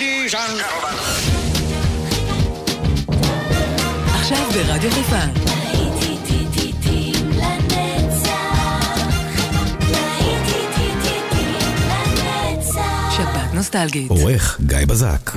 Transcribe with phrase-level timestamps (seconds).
[0.00, 0.96] Ladies and gentlemen.
[4.14, 5.16] עכשיו ברדיו חיפה.
[13.16, 14.10] שבת נוסטלגית.
[14.10, 15.30] עורך גיא בזק.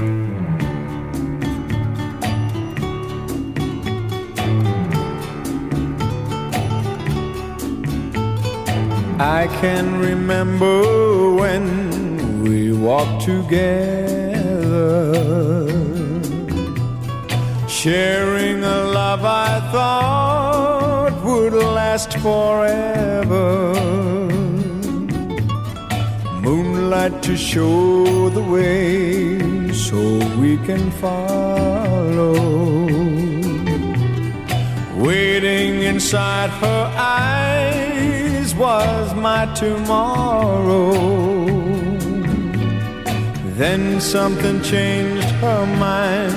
[9.20, 10.78] I can remember
[11.42, 11.66] when
[12.44, 14.33] we walked together,
[17.68, 23.74] sharing a love I thought would last forever.
[26.42, 30.00] Moonlight to show the way so
[30.40, 32.54] we can follow
[35.04, 41.53] waiting inside her eyes was my tomorrow.
[43.64, 46.34] Then something changed her mind,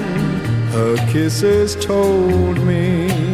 [0.71, 3.26] her kisses told me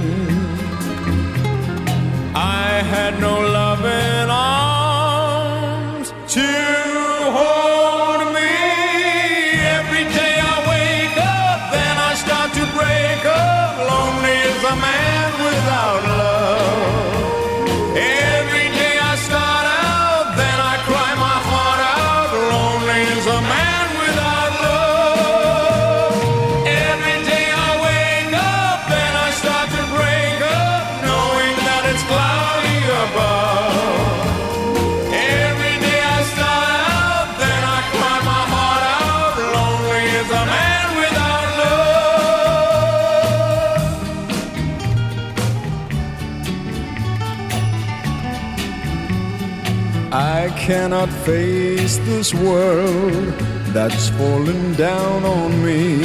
[50.62, 53.34] cannot face this world
[53.74, 55.98] that's falling down on me.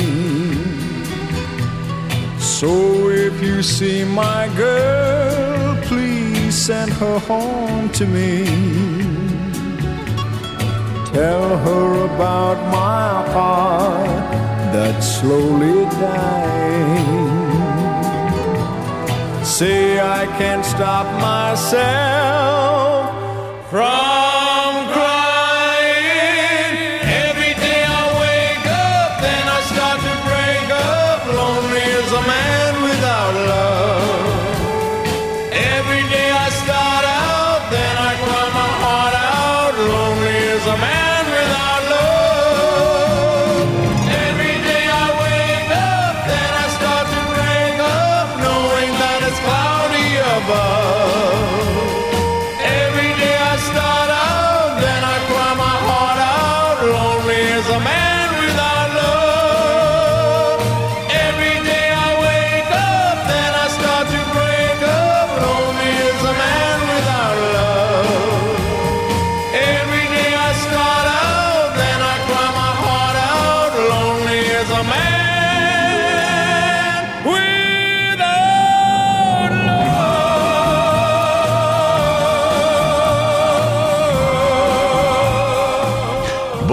[2.39, 8.45] So if you see my girl, please send her home to me.
[11.13, 14.07] Tell her about my heart
[14.73, 17.05] that's slowly dying.
[19.45, 22.47] Say I can't stop myself
[23.69, 24.26] from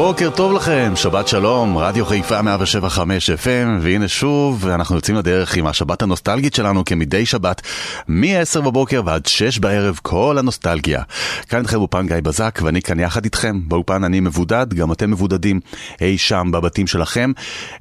[0.06, 5.66] בוקר טוב לכם, שבת שלום, רדיו חיפה 175 FM, והנה שוב, אנחנו יוצאים לדרך עם
[5.66, 7.62] השבת הנוסטלגית שלנו כמדי שבת,
[8.08, 11.02] מ-10 בבוקר ועד 6 בערב, כל הנוסטלגיה.
[11.48, 13.60] כאן איתכם אופן גיא בזק, ואני כאן יחד איתכם.
[13.68, 15.60] באופן אני מבודד, גם אתם מבודדים
[16.00, 17.32] אי שם בבתים שלכם.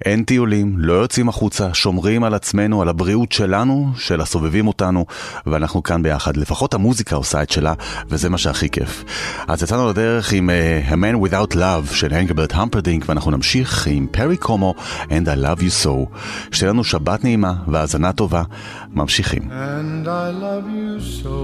[0.06, 5.06] אין טיולים, לא יוצאים החוצה, שומרים על עצמנו, על הבריאות שלנו, של הסובבים אותנו,
[5.46, 6.38] ואנחנו כאן ביחד.
[6.38, 7.74] לפחות המוזיקה עושה את שלה,
[8.10, 9.04] וזה מה שהכי כיף.
[9.48, 14.07] אז יצאנו לדרך עם uh, A Man Without Love של הנגברט המפרדינק, ואנחנו נמשיך עם
[14.11, 14.75] פרי קומו
[15.09, 16.19] And I Love You So.
[16.53, 18.43] שתהיה לנו שבת נעימה והאזנה טובה.
[18.95, 19.43] ממשיכים.
[19.43, 21.39] And I love you so.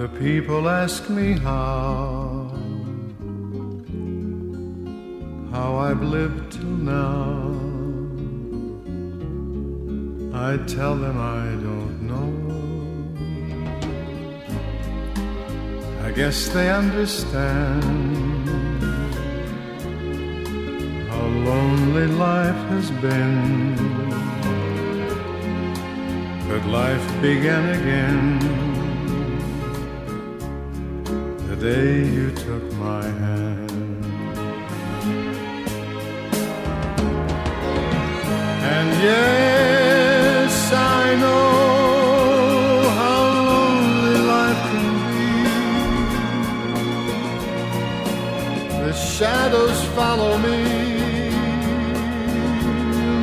[0.00, 2.50] The people ask me how,
[5.52, 7.50] how I've lived till now.
[10.48, 11.93] I tell them I don't
[16.05, 17.83] I guess they understand
[21.09, 23.75] how lonely life has been.
[26.47, 28.39] But life began again
[31.49, 34.05] the day you took my hand.
[38.73, 41.64] And yes, I know
[49.05, 50.63] shadows follow me.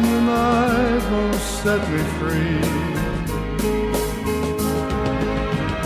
[0.07, 2.61] The night won't set me free.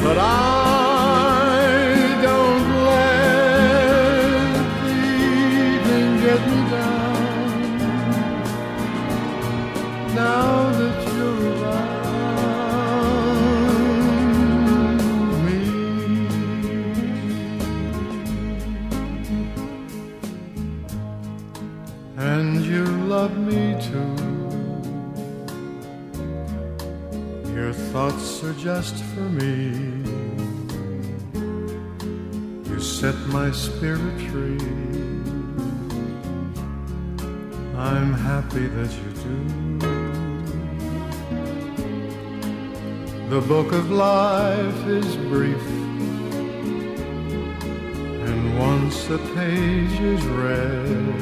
[0.02, 0.55] But I
[28.66, 29.70] just for me.
[32.68, 34.58] You set my spirit free.
[37.76, 39.38] I'm happy that you do.
[43.30, 45.66] The book of life is brief.
[48.28, 51.14] And once a page is read,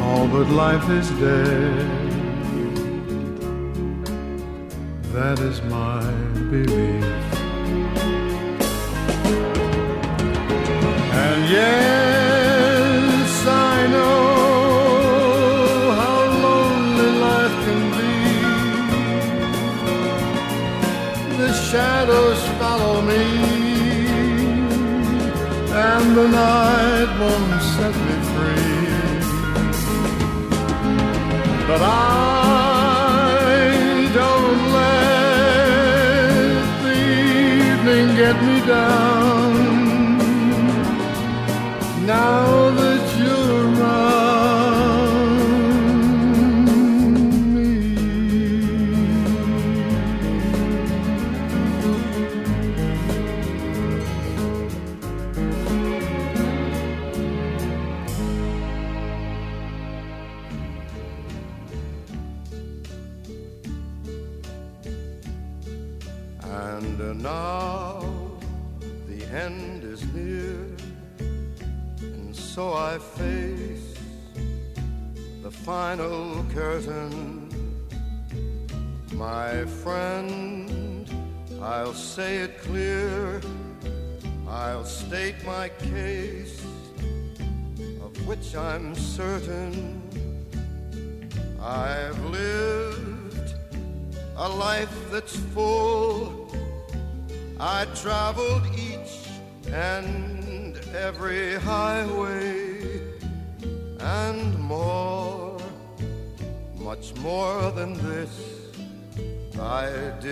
[0.00, 2.01] all but life is dead.
[5.12, 6.02] That is my
[6.50, 7.04] belief.
[11.24, 14.32] And yes, I know
[16.00, 18.16] how lonely life can be.
[21.36, 23.24] The shadows follow me,
[25.88, 28.88] and the night won't set me free.
[31.68, 32.31] But I
[38.32, 39.21] get me down.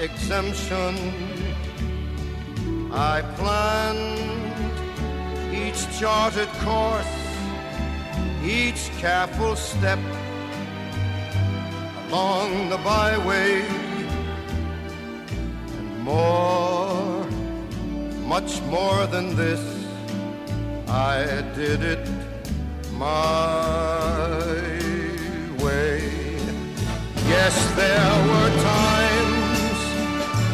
[0.00, 0.96] exemption.
[2.92, 4.18] I planned
[5.54, 7.14] each charted course,
[8.42, 9.98] each careful step
[12.08, 13.62] along the byway
[15.78, 17.24] and more,
[18.26, 19.62] much more than this,
[20.88, 22.08] I did it
[22.92, 24.40] my
[25.62, 26.00] way.
[27.28, 28.99] Yes, there were times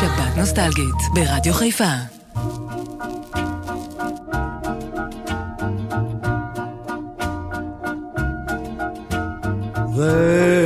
[0.00, 1.84] שבת נוסטלגית, ברדיו חיפה.
[9.96, 10.57] There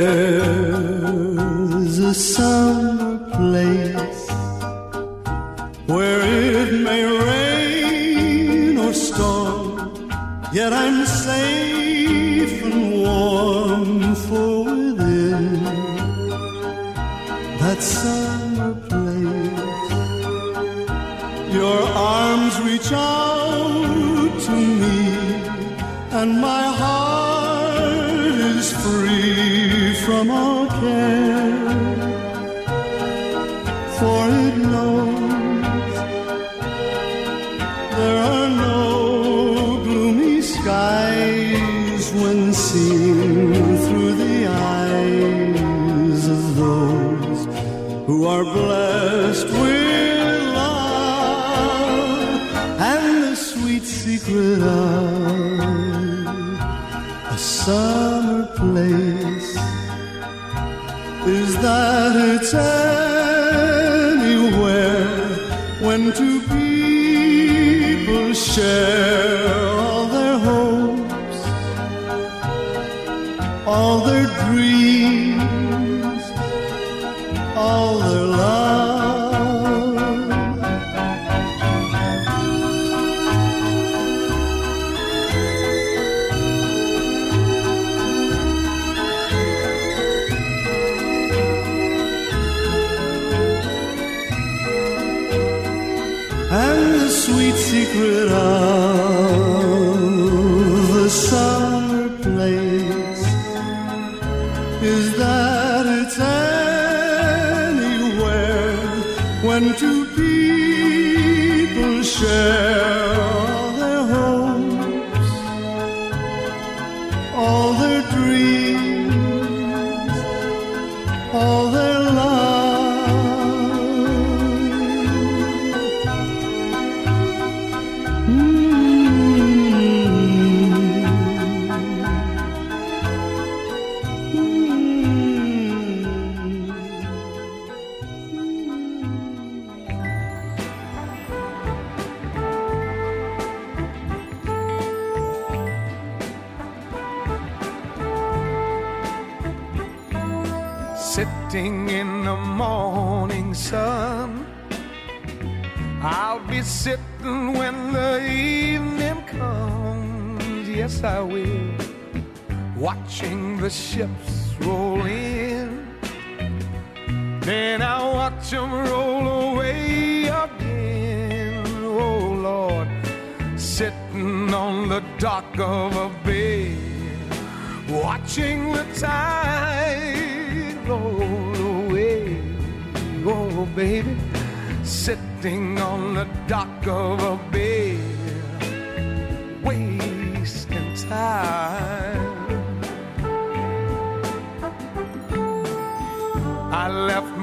[97.73, 98.72] secret eye.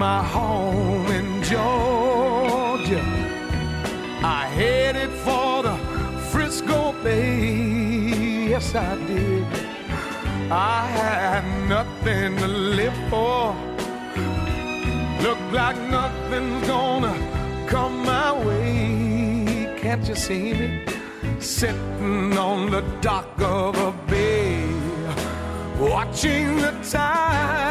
[0.00, 3.04] my home in Georgia.
[4.22, 5.76] I headed for the
[6.30, 8.48] Frisco Bay.
[8.48, 9.44] Yes, I did.
[10.50, 13.54] I had nothing to live for.
[15.20, 17.14] Looked like nothing's gonna
[17.66, 19.76] come my way.
[19.82, 20.68] Can't you see me
[21.40, 24.66] sitting on the dock of a bay,
[25.78, 27.69] watching the tide?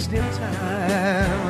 [0.00, 1.49] still time.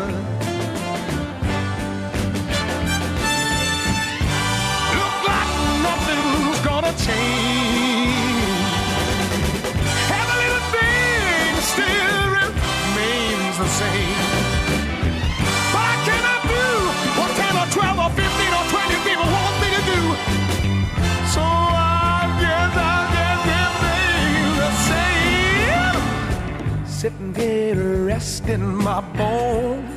[27.10, 29.90] couldn't get rest in my bones,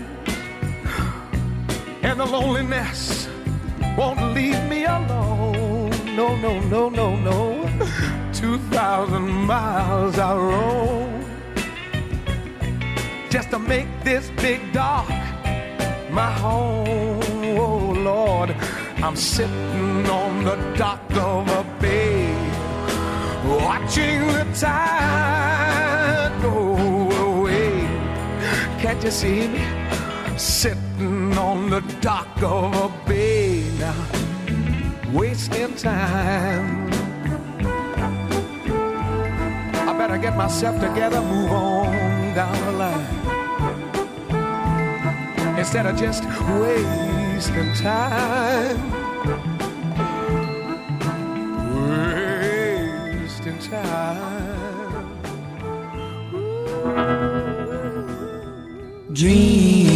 [2.01, 3.27] and the loneliness
[3.97, 5.91] won't leave me alone.
[6.15, 7.69] No, no, no, no, no.
[8.33, 11.25] Two thousand miles I roam
[13.29, 15.09] just to make this big dark
[16.11, 16.87] my home.
[17.57, 18.55] Oh Lord,
[18.97, 22.33] I'm sitting on the dock of a bay,
[23.45, 25.02] watching the tide
[29.03, 29.59] you see me
[30.37, 34.05] sitting on the dock of a bay now,
[35.11, 36.89] wasting time.
[39.89, 43.19] I better get myself together, move on down the line.
[45.59, 46.23] Instead of just
[46.61, 48.79] wasting time.
[53.11, 54.72] wasting time.
[59.13, 59.92] dream.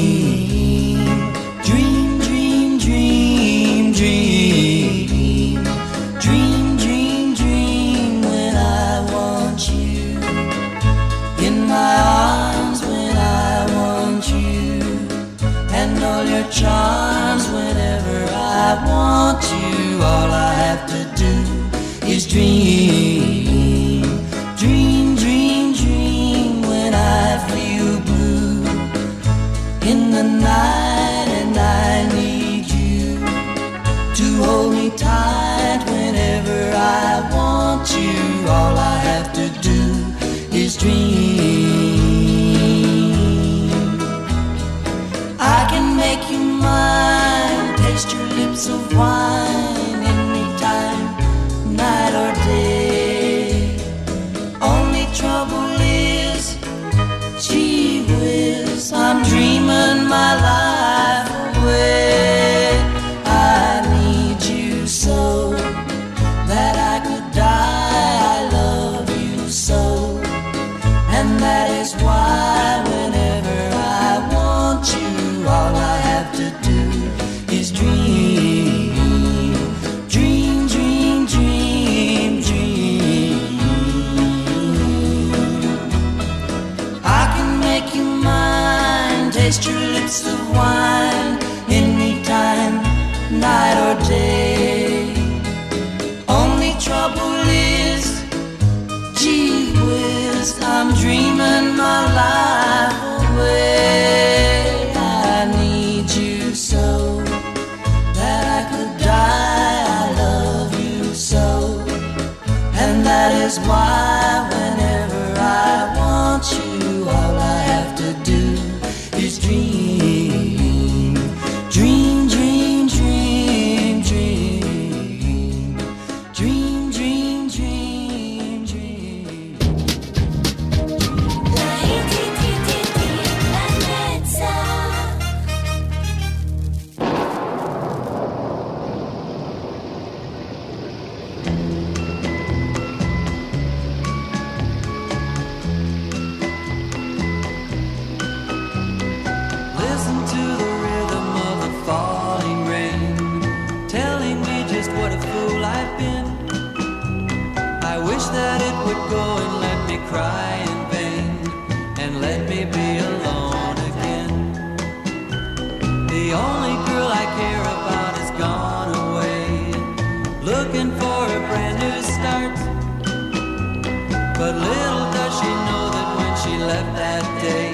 [174.60, 177.72] little does she know that when she left that day,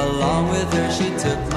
[0.00, 1.49] along with her she took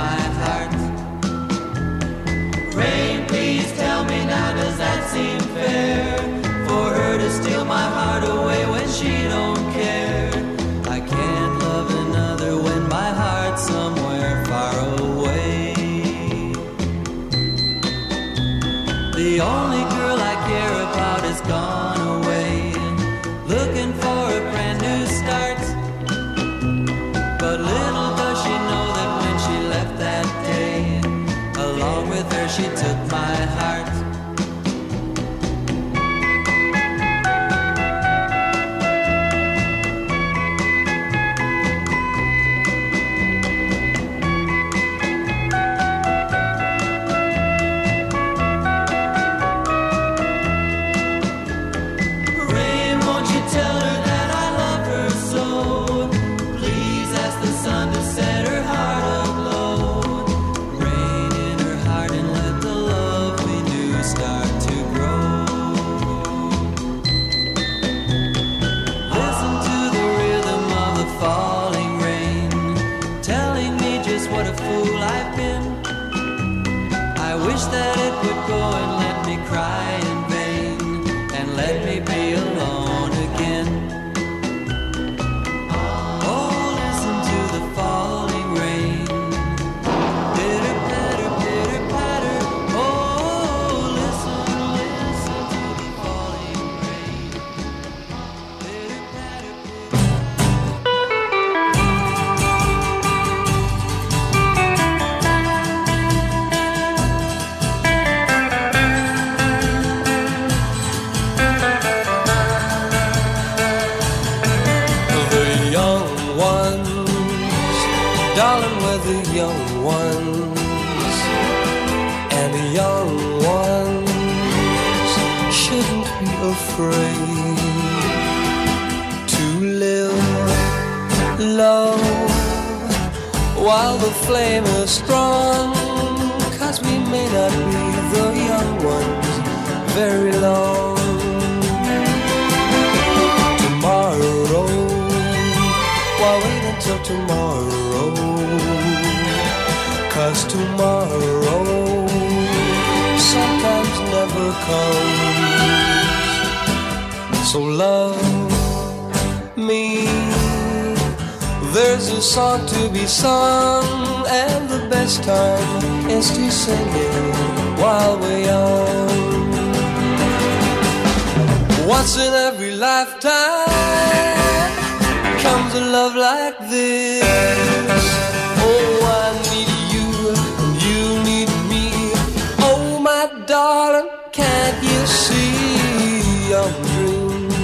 [183.34, 187.56] Darling, can't you see our dreams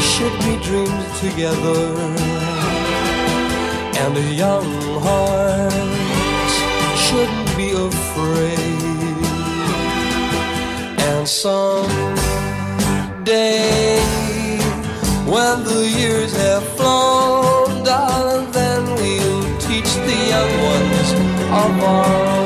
[0.00, 1.82] should be dreams together?
[3.98, 4.70] And a young
[5.02, 5.72] heart
[6.96, 9.18] shouldn't be afraid.
[11.10, 11.98] And someday,
[15.26, 21.12] when the years have flown, darling, then we'll teach the young ones
[21.50, 22.45] of our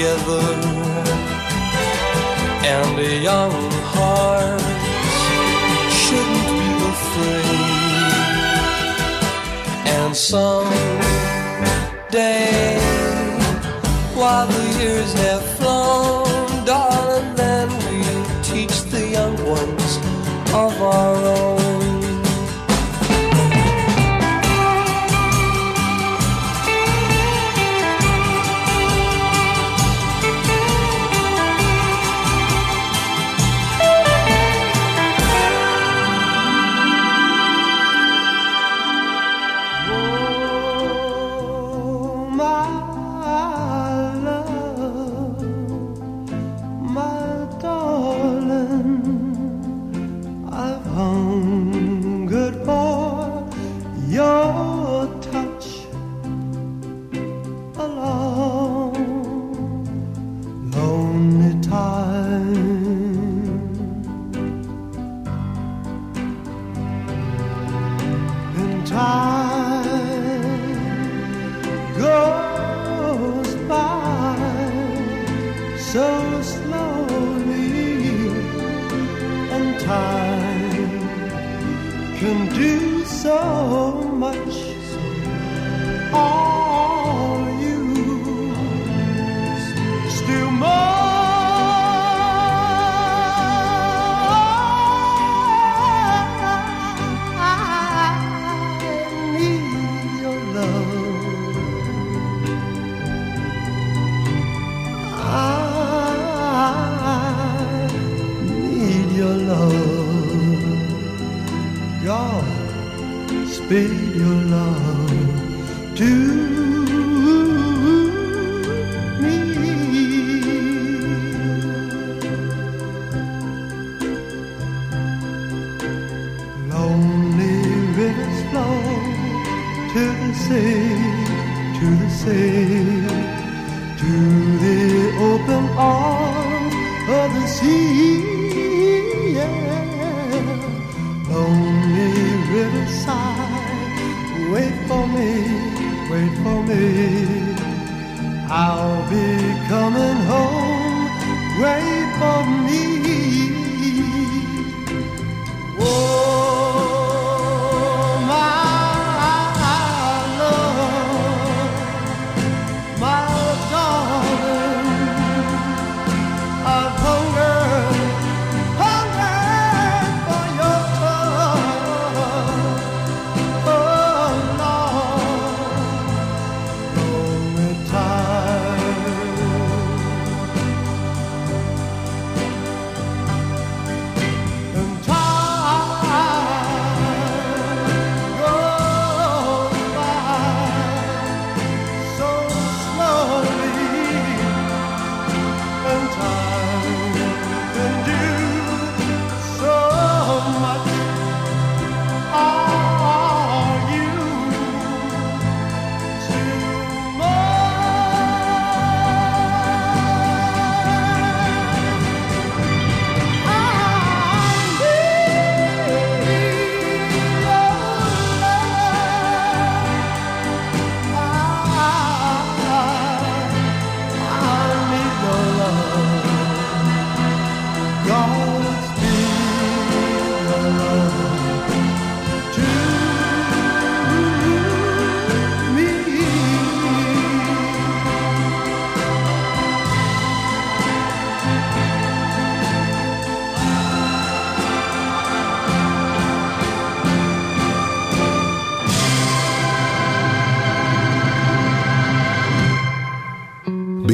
[0.00, 0.46] together
[2.64, 3.52] and a young
[3.92, 4.60] heart
[6.00, 7.60] shouldn't be afraid.
[9.96, 10.72] And some
[12.10, 12.78] day
[14.14, 15.49] while the years have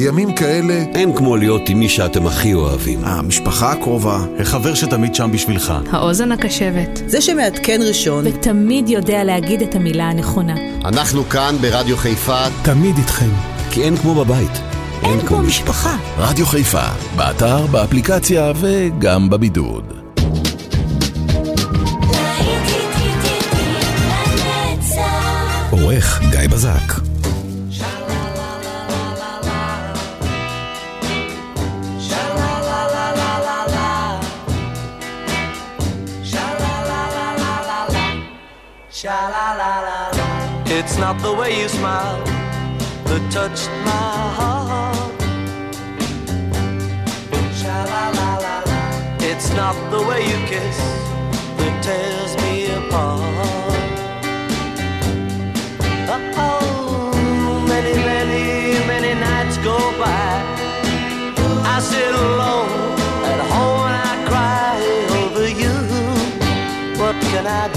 [0.07, 3.05] בימים כאלה אין כמו להיות עם מי שאתם הכי אוהבים.
[3.05, 5.75] המשפחה הקרובה, החבר שתמיד שם בשבילך.
[5.91, 7.03] האוזן הקשבת.
[7.07, 8.27] זה שמעדכן ראשון.
[8.27, 10.55] ותמיד יודע להגיד את המילה הנכונה.
[10.85, 12.45] אנחנו כאן ברדיו חיפה.
[12.63, 13.31] תמיד איתכם.
[13.71, 14.61] כי אין כמו בבית.
[15.03, 15.97] אין כמו משפחה.
[16.19, 19.93] רדיו חיפה, באתר, באפליקציה וגם בבידוד.
[25.71, 27.06] עורך גיא בזק
[40.97, 42.25] It's not the way you smile
[43.05, 45.13] that touched my heart.
[49.21, 50.79] It's not the way you kiss
[51.59, 53.21] that tears me apart.
[56.39, 57.13] Oh,
[57.69, 60.41] many, many, many nights go by.
[61.75, 62.97] I sit alone
[63.33, 64.81] at home and I cry
[65.21, 65.77] over you.
[66.99, 67.76] What can I do?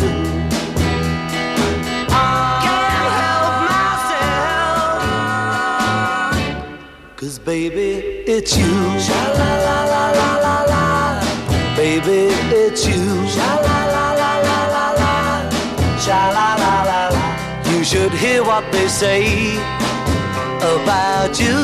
[7.50, 7.92] Baby,
[8.34, 8.74] it's you.
[9.06, 10.84] Sha la la la la la la.
[11.76, 12.20] Baby,
[12.62, 13.06] it's you.
[13.36, 15.14] Sha la la la la la la.
[16.04, 17.24] Sha la la la la.
[17.72, 19.22] You should hear what they say
[20.74, 21.58] about you.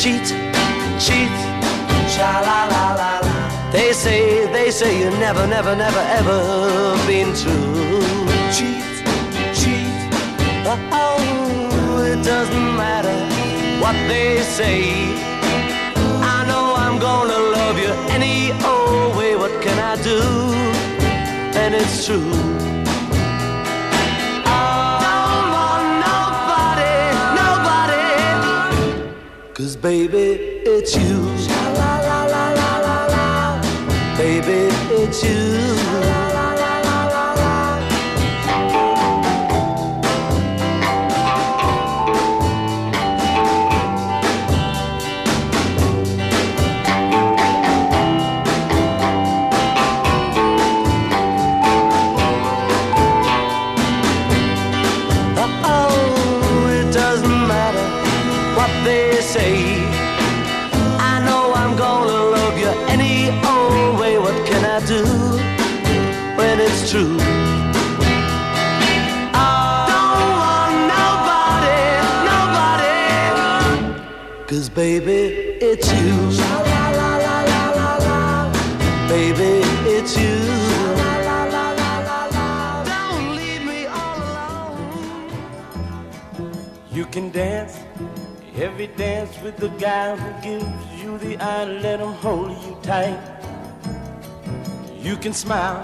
[0.00, 0.26] Cheat,
[1.04, 1.34] cheat.
[2.14, 3.34] Sha la la la la.
[3.74, 4.22] They say,
[4.56, 6.40] they say you never, never, never, ever
[7.08, 8.00] been true.
[8.56, 8.84] Cheat,
[9.60, 9.94] cheat.
[11.02, 13.23] Oh, it doesn't matter
[13.84, 14.80] what they say.
[16.34, 18.36] I know I'm gonna love you any
[18.72, 19.36] old way.
[19.36, 20.20] What can I do?
[21.62, 22.32] And it's true.
[24.46, 24.62] I
[25.04, 26.96] don't nobody,
[27.42, 28.04] nobody.
[29.52, 30.26] Cause baby,
[30.74, 31.16] it's you.
[31.58, 33.26] La la la la la la.
[34.16, 34.60] Baby,
[35.00, 36.33] it's you.
[88.84, 91.64] Every dance with the guy who gives you the eye.
[91.64, 93.18] Let him hold you tight.
[95.00, 95.82] You can smile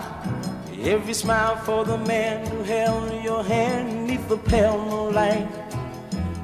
[0.82, 5.48] every smile for the man who held your hand neath the pale moonlight.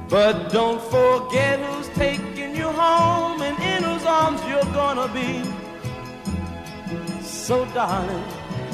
[0.09, 5.43] But don't forget who's taking you home and in whose arms you're gonna be.
[7.23, 8.23] So, darling,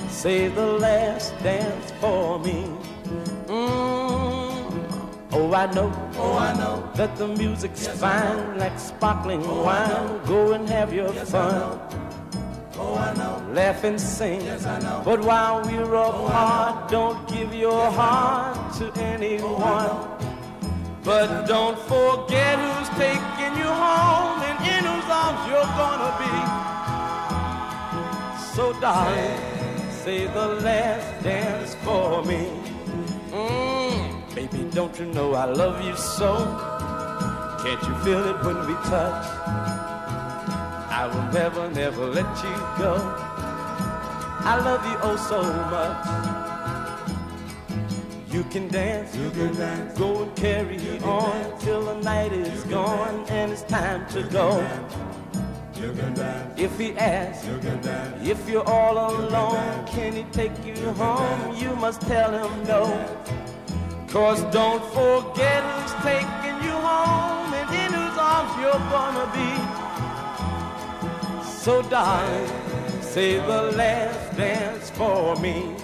[0.10, 2.66] say the last dance for me.
[3.48, 4.03] Mm.
[5.36, 10.22] Oh, I know, oh, I know that the music's fine like sparkling wine.
[10.26, 11.80] Go and have your fun.
[12.78, 13.44] Oh, I know.
[13.52, 14.42] Laugh and sing.
[14.42, 15.02] Yes, I know.
[15.04, 19.90] But while we're apart, don't give your heart to anyone.
[21.04, 26.36] But don't forget who's taking you home and in whose arms you're gonna be.
[28.56, 29.40] So, darling,
[29.90, 32.48] say the last dance for me.
[33.32, 36.36] Mm, baby, don't you know I love you so?
[37.64, 39.26] Can't you feel it when we touch?
[40.90, 42.96] I will never, never let you go.
[44.46, 45.42] I love you oh so
[45.72, 46.34] much.
[48.34, 49.98] You can dance, you can dance.
[49.98, 54.68] Go and carry on till the night is gone and it's time to go.
[56.58, 57.48] If he asks,
[58.24, 61.56] if you're all alone, can he take you home?
[61.56, 62.84] You must tell him no.
[64.14, 69.52] Cause don't forget who's taking you home and in whose arms you're gonna be.
[71.50, 72.48] So darling,
[73.02, 75.76] say the last dance for me.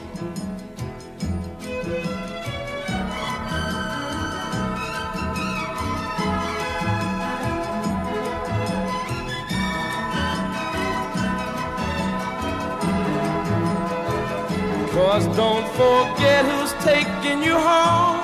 [14.93, 18.18] Cause don't forget who's taking you home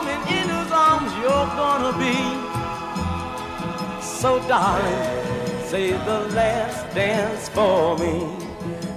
[1.25, 2.17] you're gonna be.
[4.19, 5.05] So darling,
[5.69, 8.15] say the last dance for me.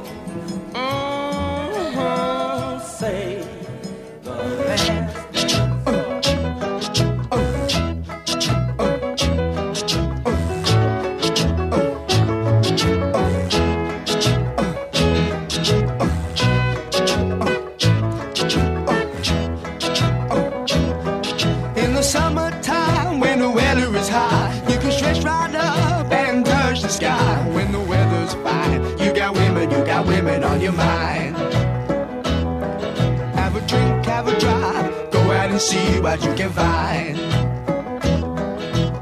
[35.58, 37.18] And see what you can find.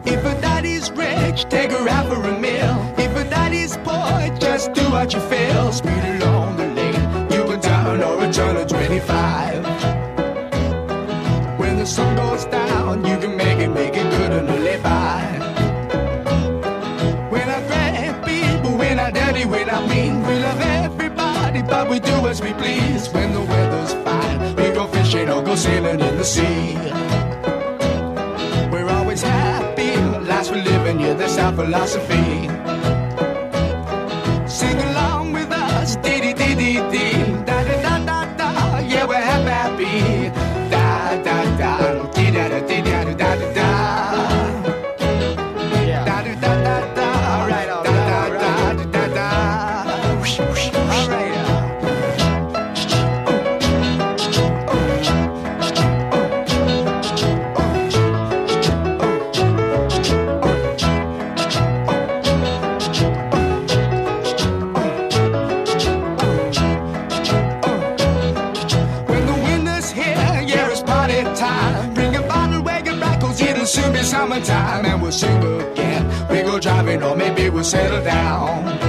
[0.08, 2.78] If a daddy's rich, take her out for a meal.
[2.97, 5.74] If a daddy's poor, just do what you feel.
[5.74, 6.05] Speed
[28.72, 29.96] We're always happy,
[30.26, 32.45] lives we're living, yeah, that's our philosophy.
[77.66, 78.85] Settle down.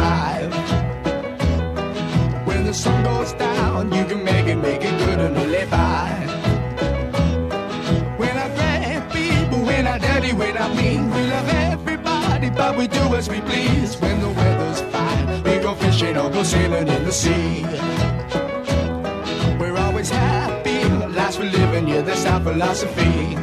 [0.00, 2.46] Turn of 25.
[2.46, 6.10] When the sun goes down, you can make it, make it good and live by.
[8.16, 12.86] When I grab people, when I dirty, when I mean, we love everybody, but we
[12.86, 13.96] do as we please.
[14.00, 17.64] When the weather's fine, we go fishing or go sailing in the sea.
[19.60, 20.84] We're always happy,
[21.14, 23.36] lives we're living, yeah, that's our philosophy.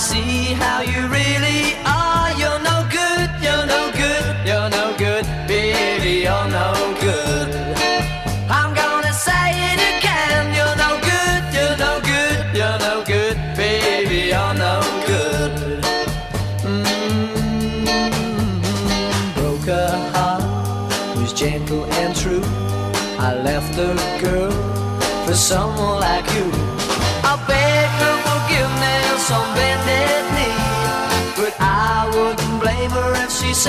[0.00, 2.32] See how you really are.
[2.40, 6.72] You're no good, you're no good, you're no good, baby, you're no
[7.04, 7.48] good.
[8.48, 14.20] I'm gonna say it again, you're no good, you're no good, you're no good, baby,
[14.32, 14.74] you're no
[15.10, 15.52] good.
[16.64, 17.84] Hmm.
[19.36, 20.42] broke her heart
[21.18, 22.46] was gentle and true.
[23.18, 23.92] I left the
[24.24, 24.52] girl
[25.26, 26.48] for someone like you.
[27.30, 29.46] I begged her forgiveness on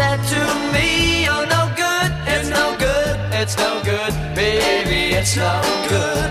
[0.01, 0.41] said to
[0.73, 0.87] me,
[1.25, 5.53] "You're no good, it's no good, it's no good, baby, it's no
[5.93, 6.29] good."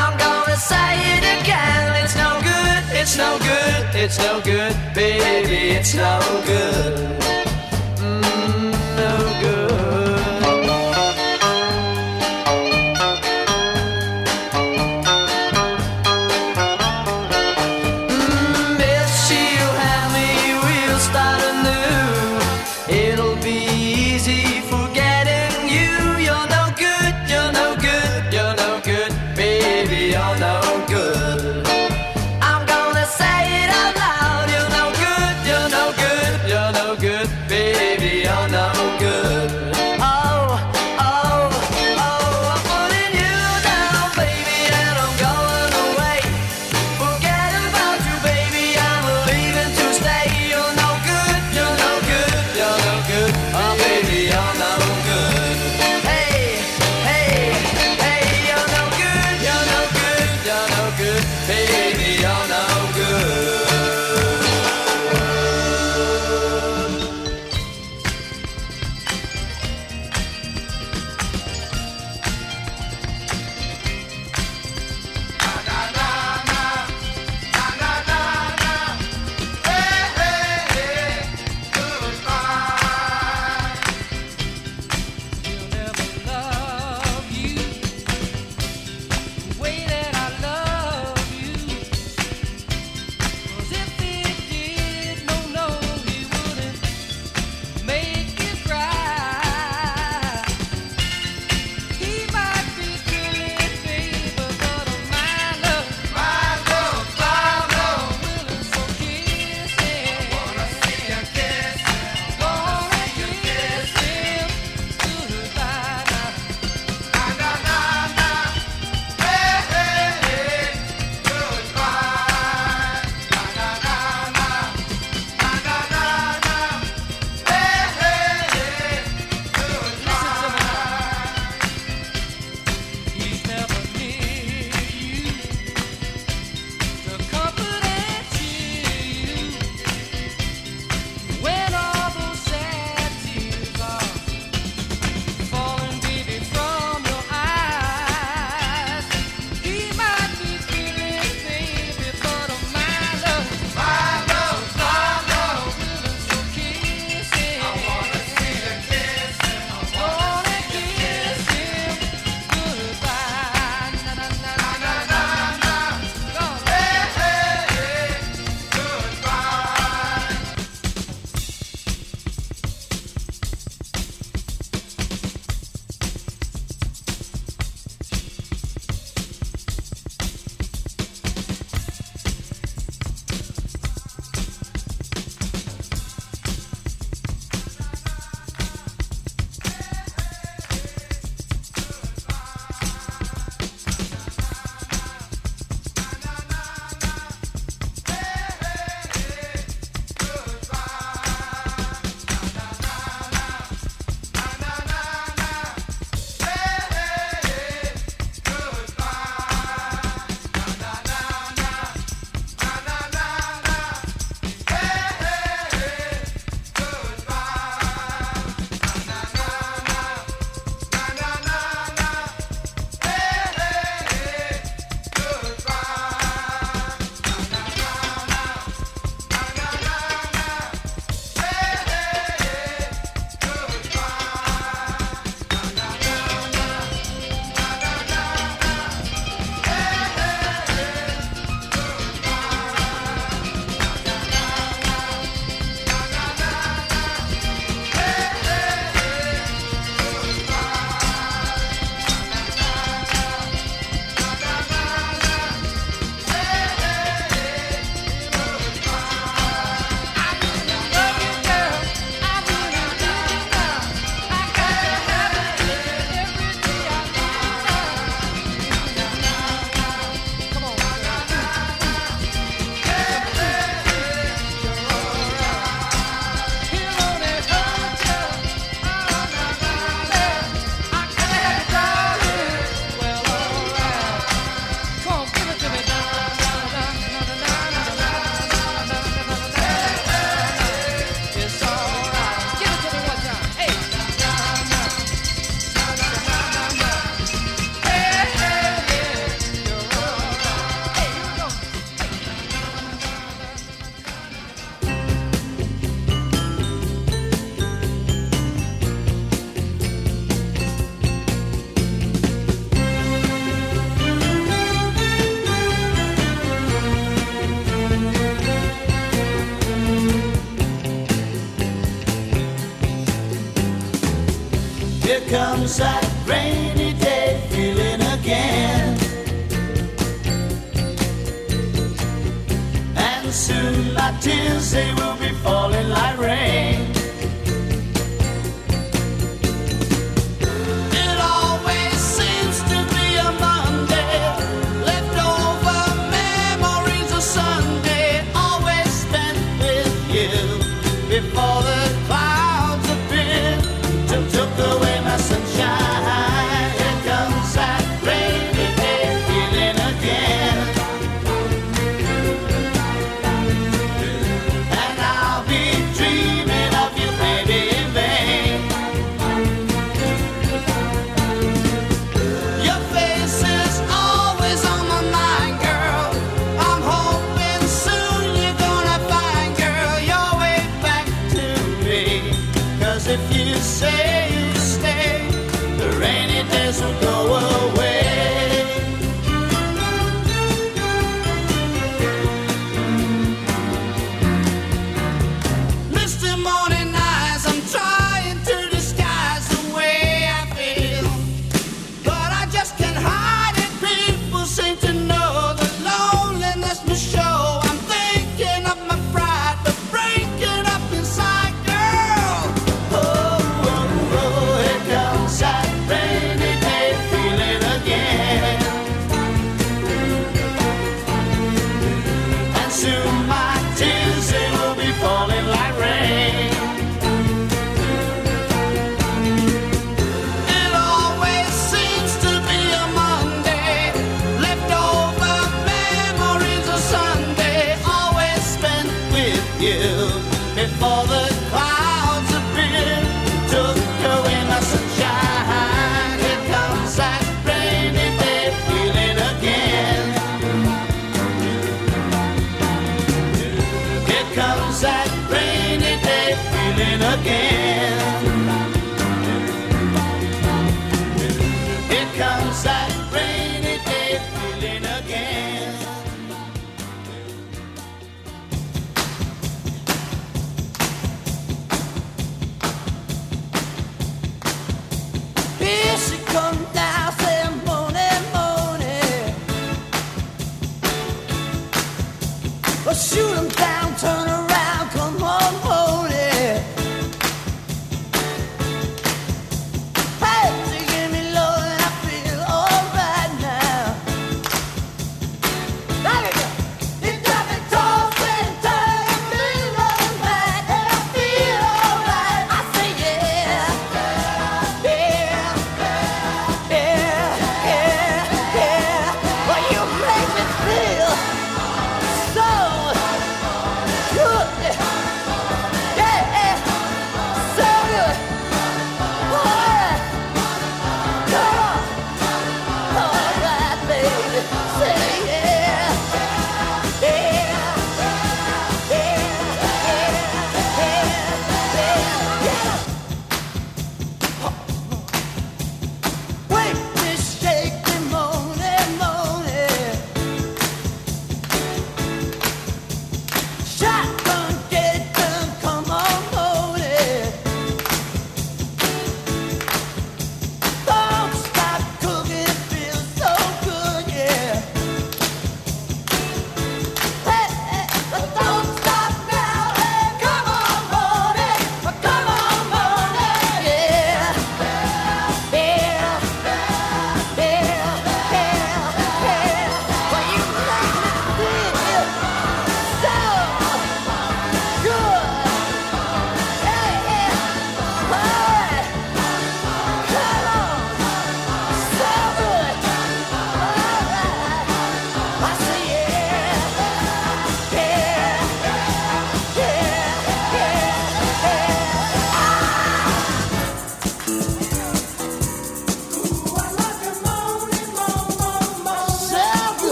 [0.00, 5.60] I'm gonna say it again, it's no good, it's no good, it's no good, baby,
[5.78, 6.14] it's no
[6.52, 6.94] good.
[8.06, 8.72] Mm,
[9.02, 10.11] no good.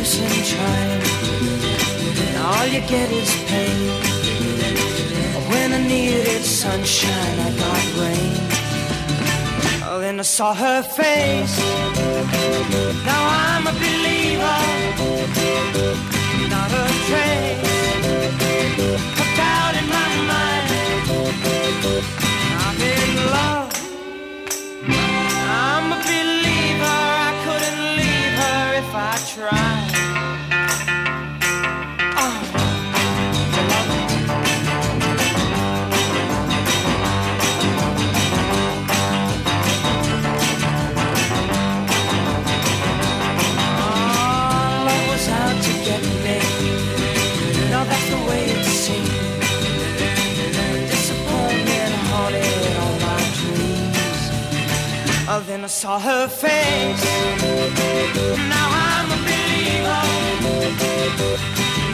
[0.00, 0.26] Use in?
[2.42, 3.80] All you get is pain.
[5.50, 8.36] When I needed sunshine, I got rain.
[9.88, 11.56] Oh, then I saw her face.
[13.08, 14.60] Now I'm a believer.
[16.54, 17.78] Not a trace
[19.22, 20.66] of doubt in my mind.
[22.64, 23.70] I'm in love.
[25.68, 27.00] I'm a believer.
[27.28, 29.69] I couldn't leave her if I tried.
[55.50, 57.04] Then I saw her face.
[58.54, 60.02] Now I'm a believer.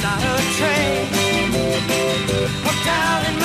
[0.05, 1.17] Not a trace
[2.69, 3.36] of doubt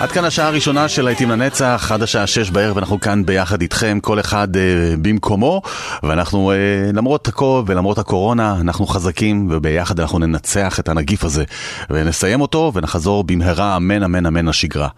[0.00, 3.98] עד כאן השעה הראשונה של להיטים לנצח, עד השעה שש בערב אנחנו כאן ביחד איתכם,
[4.02, 4.62] כל אחד אה,
[5.02, 5.62] במקומו,
[6.02, 6.56] ואנחנו אה,
[6.92, 11.44] למרות הכל ולמרות הקורונה, אנחנו חזקים, וביחד אנחנו ננצח את הנגיף הזה,
[11.90, 14.88] ונסיים אותו ונחזור במהרה, אמן אמן אמן לשגרה.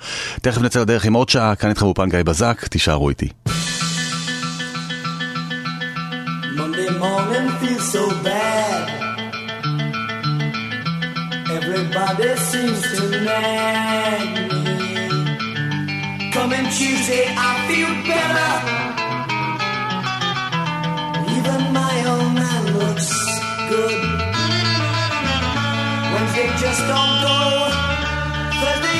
[0.43, 3.29] תכף נצא לדרך עם עוד שעה, כאן איתכם אופן גיא בזק, תישארו איתי.
[11.59, 14.38] Everybody seems to nag
[16.79, 18.53] Tuesday, I feel better.
[21.37, 23.11] Even my old man looks
[23.69, 24.01] good.
[26.13, 27.39] Wednesday just don't go.
[28.63, 28.98] Thursday